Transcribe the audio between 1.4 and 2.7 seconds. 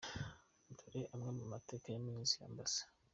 mateka ya Minisitiri, Amb.